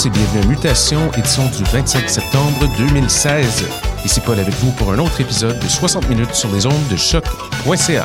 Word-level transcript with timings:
Tous 0.00 0.06
et 0.06 0.10
bienvenue 0.10 0.42
à 0.42 0.46
Mutation, 0.46 1.12
édition 1.16 1.44
du 1.56 1.64
25 1.64 2.08
septembre 2.08 2.68
2016. 2.78 3.64
Ici 4.04 4.20
Paul 4.20 4.38
avec 4.38 4.54
vous 4.56 4.70
pour 4.72 4.92
un 4.92 4.98
autre 4.98 5.20
épisode 5.20 5.58
de 5.58 5.68
60 5.68 6.08
minutes 6.08 6.34
sur 6.34 6.50
les 6.52 6.66
ondes 6.66 6.88
de 6.90 6.96
choc.ca. 6.96 8.04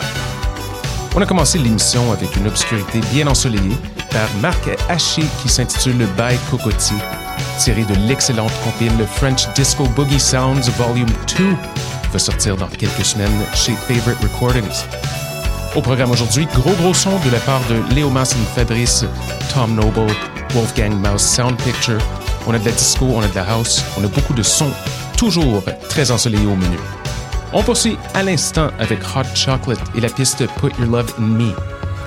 On 1.15 1.21
a 1.21 1.25
commencé 1.25 1.57
l'émission 1.57 2.11
avec 2.11 2.35
une 2.35 2.47
obscurité 2.47 2.99
bien 3.11 3.27
ensoleillée 3.27 3.77
par 4.11 4.27
Marc 4.41 4.69
Haché 4.89 5.23
qui 5.41 5.49
s'intitule 5.49 6.07
By 6.17 6.37
Cocotier, 6.49 6.97
tiré 7.59 7.83
de 7.83 7.95
l'excellente 8.07 8.53
compile 8.63 9.05
French 9.15 9.47
Disco 9.53 9.83
Boogie 9.95 10.19
Sounds 10.19 10.69
Volume 10.77 11.05
2, 11.05 11.35
qui 11.37 11.55
va 12.11 12.19
sortir 12.19 12.57
dans 12.57 12.67
quelques 12.67 13.05
semaines 13.05 13.45
chez 13.53 13.73
Favorite 13.73 14.21
Recordings. 14.21 15.24
Au 15.75 15.81
programme 15.81 16.11
aujourd'hui, 16.11 16.47
gros 16.53 16.71
gros 16.71 16.93
son 16.93 17.19
de 17.19 17.29
la 17.29 17.39
part 17.39 17.59
de 17.69 17.93
Léo 17.93 18.09
Massin 18.09 18.37
Fabrice, 18.55 19.03
Tom 19.53 19.75
Noble, 19.75 20.09
Wolfgang 20.53 20.93
Mouse 20.93 21.21
Sound 21.21 21.57
Picture. 21.63 21.97
On 22.47 22.53
a 22.53 22.59
de 22.59 22.63
la 22.63 22.71
disco, 22.71 23.05
on 23.05 23.19
a 23.19 23.27
de 23.27 23.35
la 23.35 23.43
house, 23.43 23.83
on 23.97 24.03
a 24.05 24.07
beaucoup 24.07 24.33
de 24.33 24.41
sons, 24.41 24.71
toujours 25.17 25.63
très 25.89 26.11
ensoleillés 26.11 26.45
au 26.45 26.55
menu. 26.55 26.77
On 27.51 27.61
poursuit 27.61 27.97
à 28.13 28.23
l'instant 28.23 28.69
avec 28.79 28.99
Hot 29.15 29.35
Chocolate 29.35 29.81
et 29.95 29.99
la 29.99 30.07
piste 30.07 30.47
Put 30.61 30.71
Your 30.79 30.89
Love 30.89 31.13
in 31.19 31.23
Me. 31.23 31.51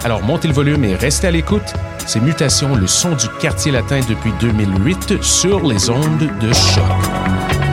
Alors 0.02 0.22
montez 0.22 0.48
le 0.48 0.54
volume 0.54 0.84
et 0.84 0.94
restez 0.94 1.26
à 1.26 1.30
l'écoute. 1.30 1.74
C'est 2.06 2.20
Mutation, 2.20 2.74
le 2.74 2.86
son 2.86 3.10
du 3.10 3.28
quartier 3.38 3.70
latin 3.70 4.00
depuis 4.08 4.32
2008 4.40 5.22
sur 5.22 5.66
les 5.66 5.90
ondes 5.90 6.30
de 6.40 6.52
choc. 6.54 7.67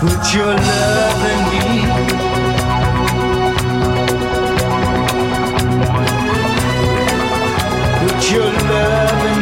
Put 0.00 0.32
your 0.32 0.54
love 0.54 1.24
in 1.32 1.40
me. 1.50 1.62
Put 7.98 8.30
your 8.30 8.44
love 8.44 9.26
in 9.26 9.32
me. 9.32 9.37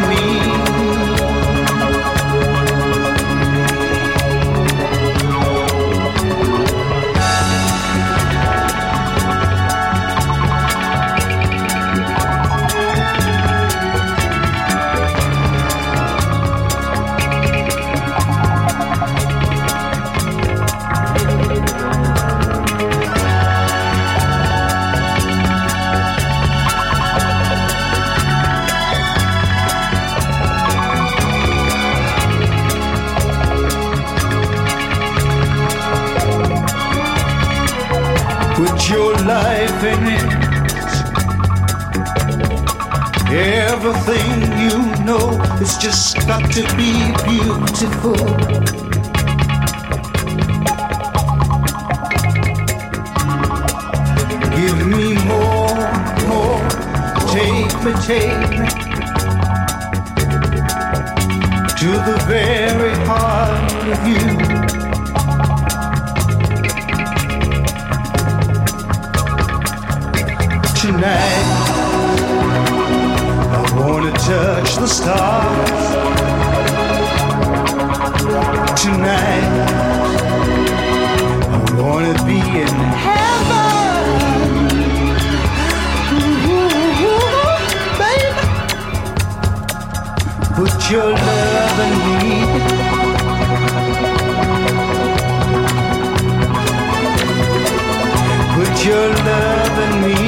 Everything 43.38 44.40
you 44.58 45.04
know 45.04 45.36
has 45.58 45.76
just 45.76 46.16
got 46.26 46.50
to 46.52 46.62
be 46.74 47.12
beautiful. 47.28 48.16
Give 54.56 54.86
me 54.86 55.14
more, 55.28 55.76
more. 56.28 56.62
Take 57.28 57.76
me, 57.84 57.92
take 58.06 58.40
me 58.48 58.66
to 61.76 61.88
the 62.08 62.16
very 62.26 62.94
heart 63.04 63.72
of 63.92 64.08
you. 64.08 64.56
tonight. 70.86 71.45
Touch 74.26 74.74
the 74.78 74.88
stars 74.88 75.86
tonight. 78.82 79.50
I 81.48 81.58
wanna 81.78 82.14
be 82.24 82.38
in 82.64 82.76
heaven, 83.04 84.04
baby. 88.00 88.42
Put 90.56 90.74
your 90.90 91.10
love 91.12 91.78
in 91.86 91.92
me. 92.06 92.22
Put 98.56 98.74
your 98.84 99.08
love 99.30 99.76
in 99.84 99.92
me. 100.02 100.25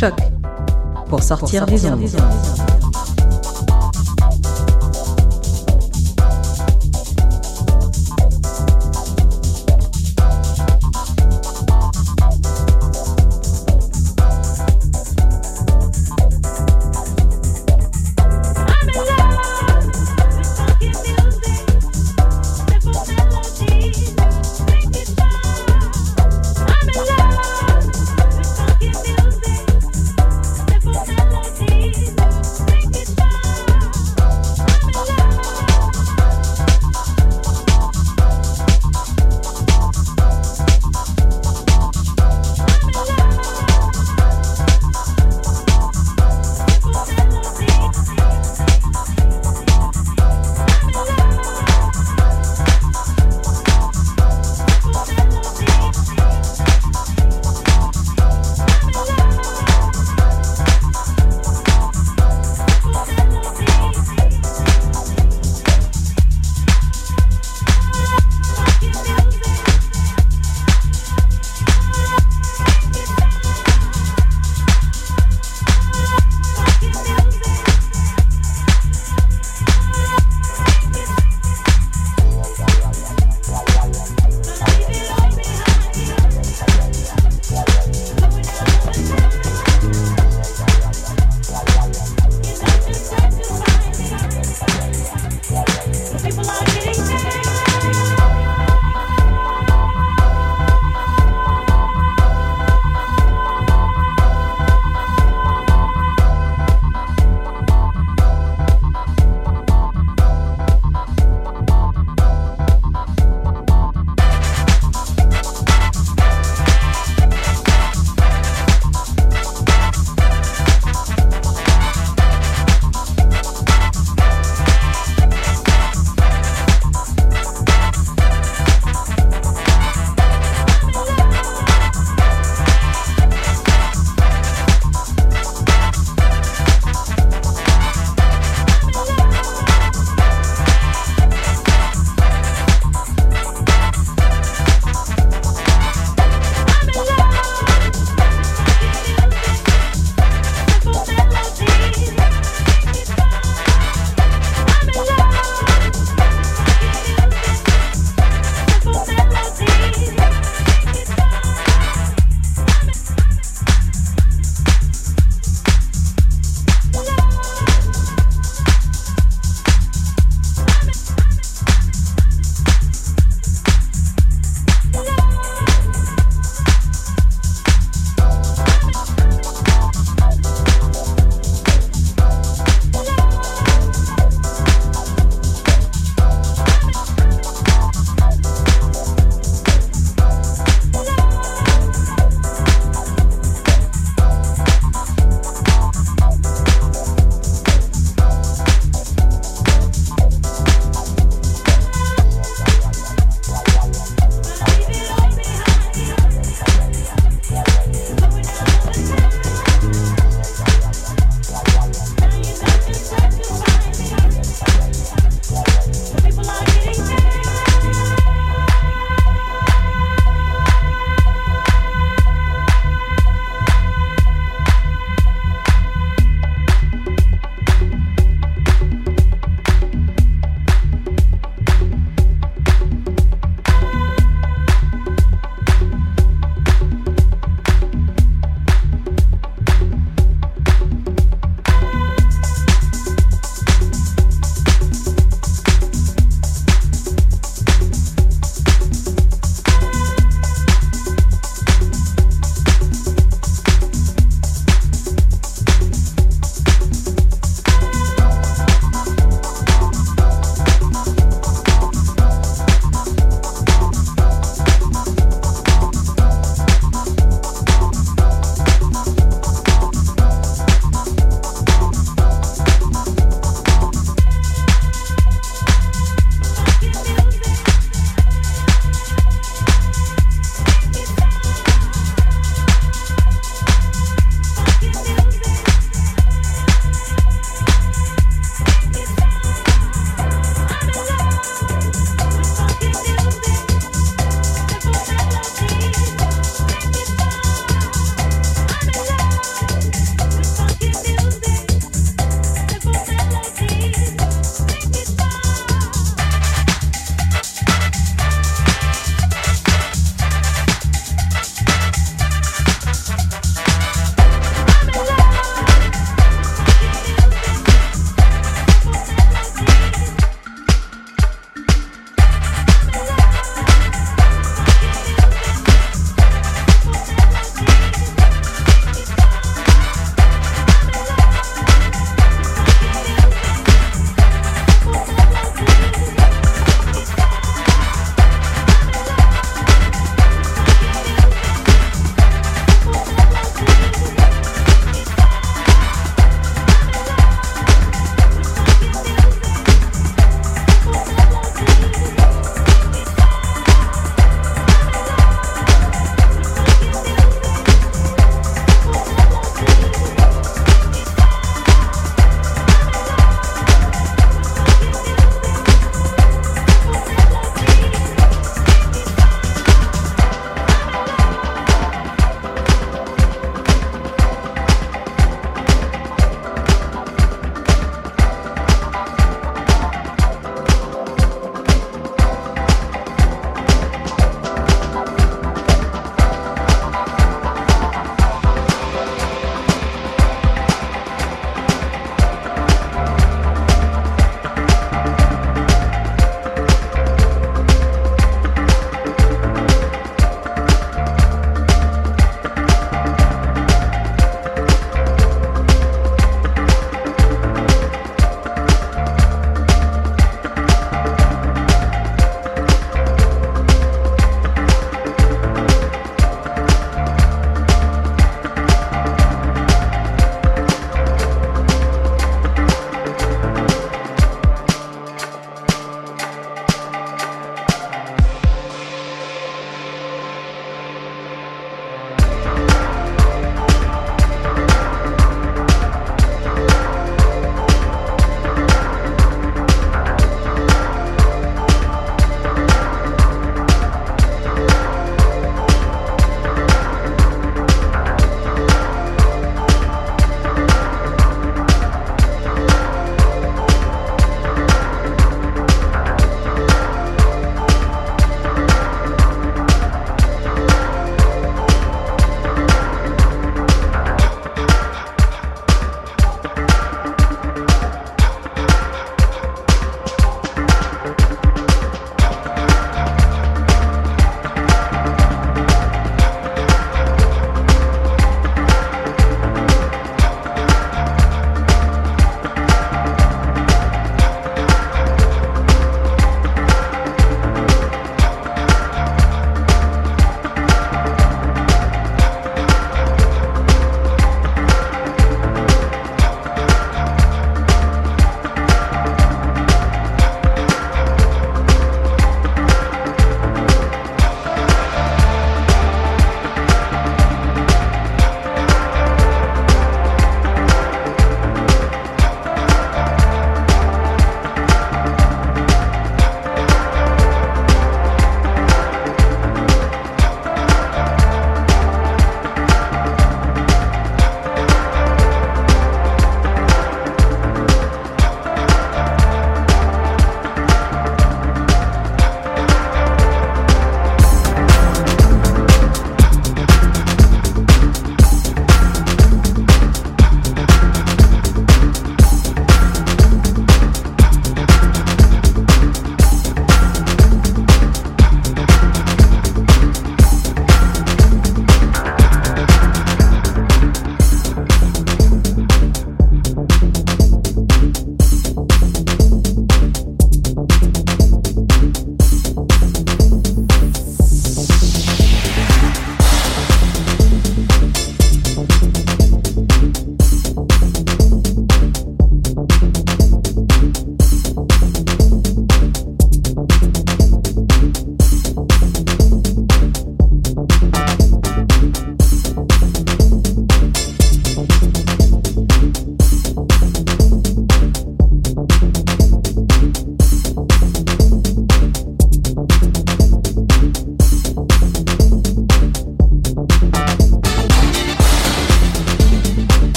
Vous 0.00 0.06
écoutez 0.06 0.16
Choc 0.16 1.08
pour 1.08 1.22
sortir, 1.22 1.66
des 1.66 1.86
ondes. 1.86 2.59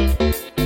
you 0.00 0.59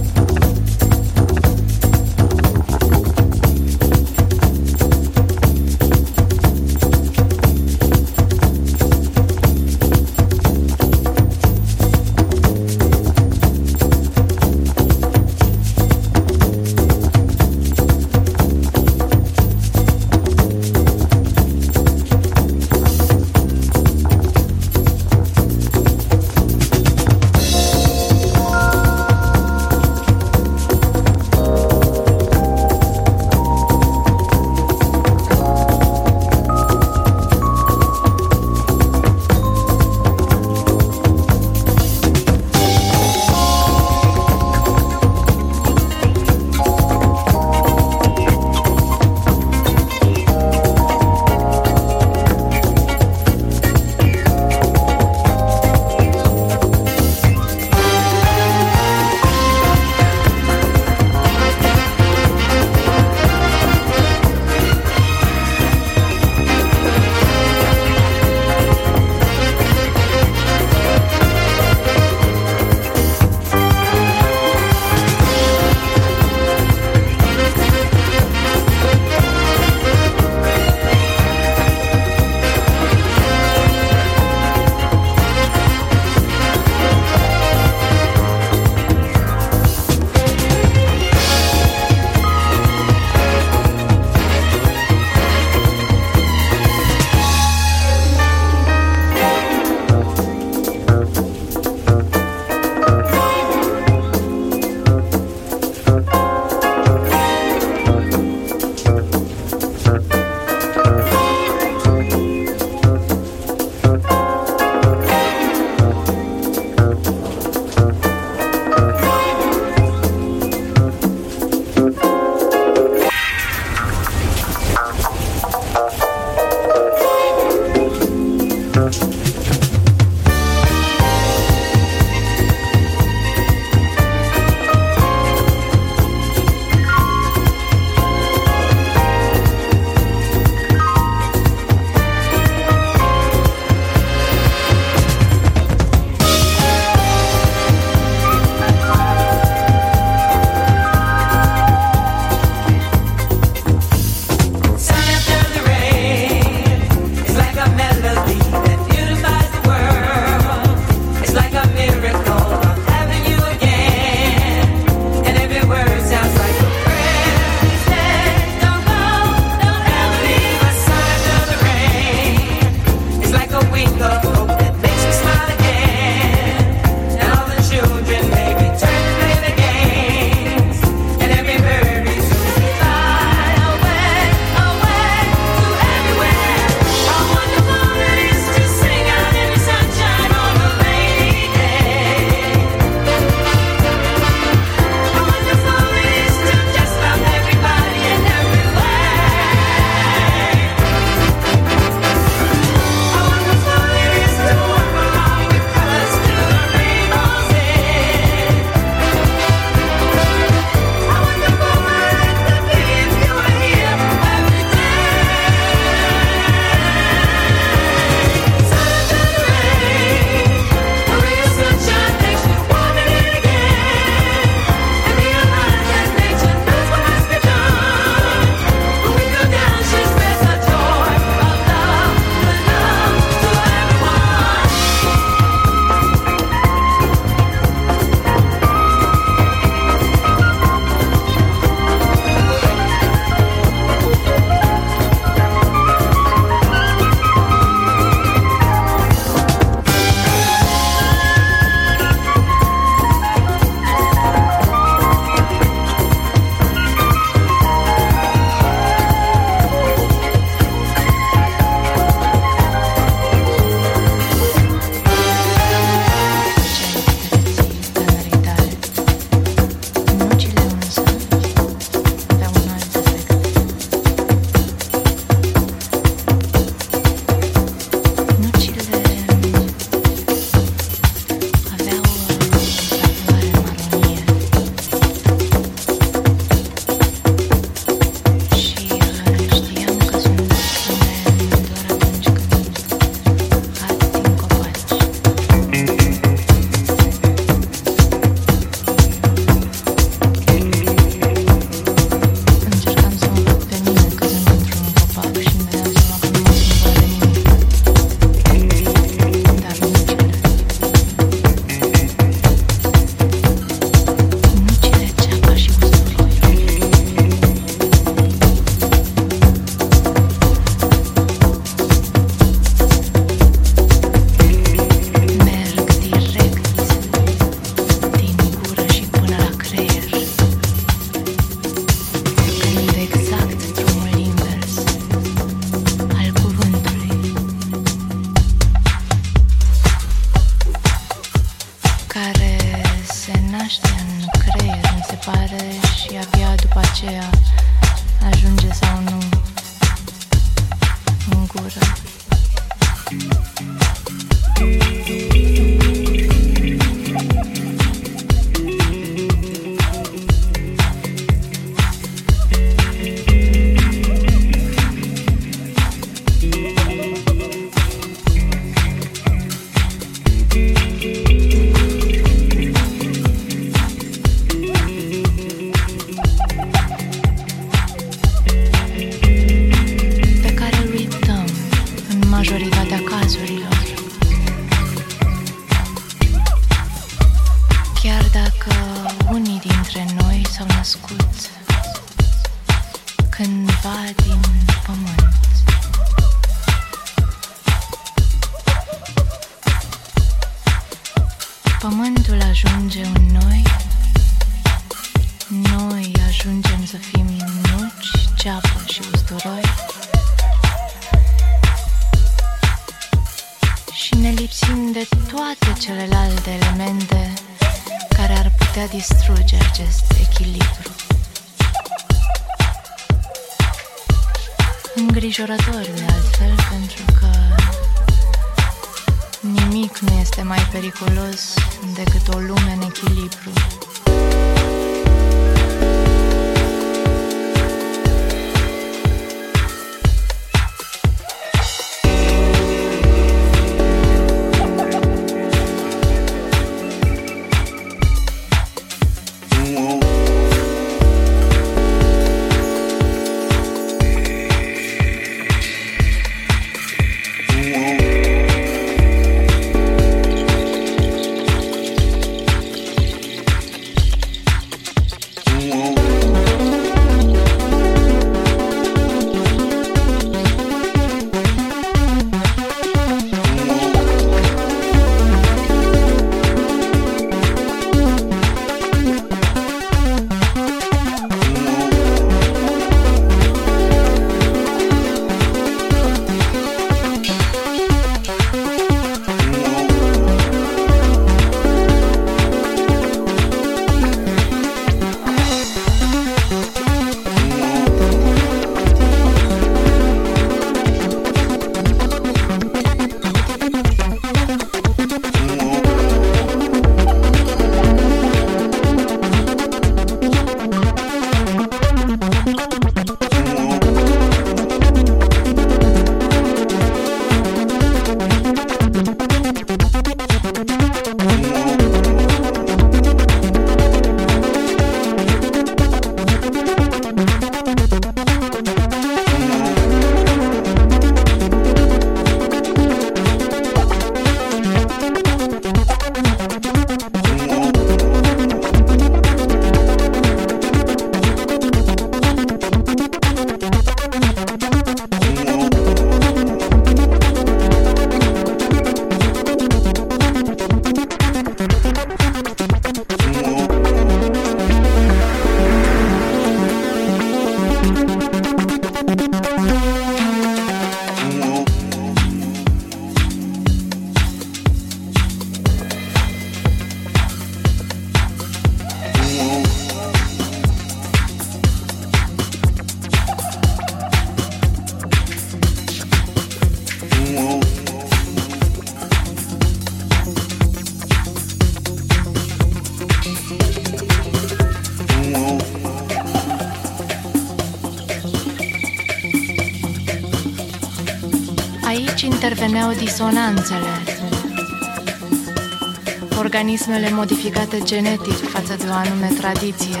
organismele 596.40 597.10
modificate 597.10 597.78
genetic 597.84 598.48
față 598.48 598.76
de 598.76 598.84
o 598.88 598.92
anume 598.92 599.26
tradiție 599.38 600.00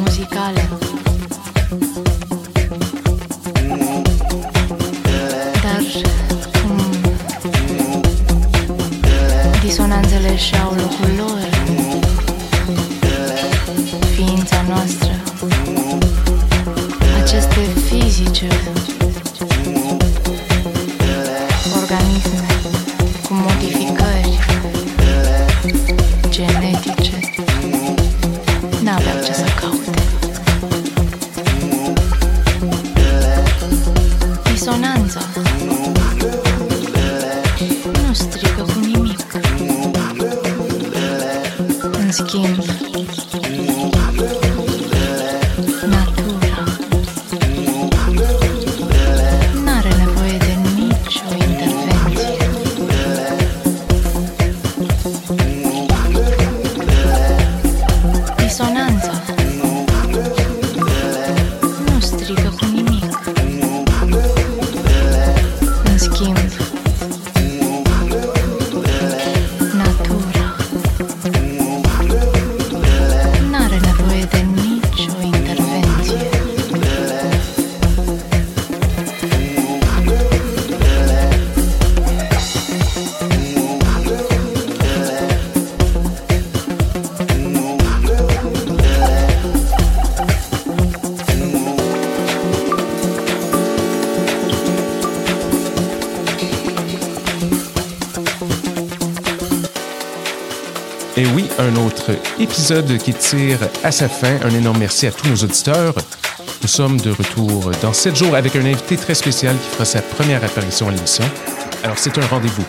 muzicală. 0.00 0.78
Dar 5.62 5.82
cum 6.52 6.80
disonanțele 9.62 10.36
și-au 10.36 10.70
locul 10.70 11.10
lor, 11.16 11.41
qui 102.80 103.12
tire 103.12 103.58
à 103.84 103.92
sa 103.92 104.08
fin. 104.08 104.38
Un 104.44 104.48
énorme 104.50 104.78
merci 104.78 105.06
à 105.06 105.12
tous 105.12 105.28
nos 105.28 105.36
auditeurs. 105.36 105.94
Nous 106.62 106.68
sommes 106.68 106.98
de 107.00 107.10
retour 107.10 107.70
dans 107.82 107.92
sept 107.92 108.16
jours 108.16 108.34
avec 108.34 108.56
un 108.56 108.64
invité 108.64 108.96
très 108.96 109.12
spécial 109.14 109.54
qui 109.56 109.68
fera 109.74 109.84
sa 109.84 110.00
première 110.00 110.42
apparition 110.42 110.88
à 110.88 110.92
l'émission. 110.92 111.24
Alors, 111.84 111.98
c'est 111.98 112.16
un 112.16 112.24
rendez-vous. 112.26 112.64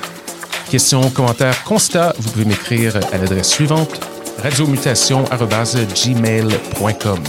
Questions, 0.70 1.10
commentaires, 1.10 1.64
constats, 1.64 2.14
vous 2.20 2.32
pouvez 2.32 2.44
m'écrire 2.46 2.98
à 3.14 3.18
l'adresse 3.18 3.50
suivante 3.50 4.02
radiomutation.gmail.com. 4.42 7.24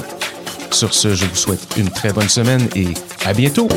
Sur 0.70 0.94
ce, 0.94 1.14
je 1.14 1.26
vous 1.26 1.36
souhaite 1.36 1.76
une 1.76 1.90
très 1.90 2.12
bonne 2.12 2.28
semaine 2.28 2.68
et 2.74 2.88
à 3.24 3.32
bientôt! 3.32 3.68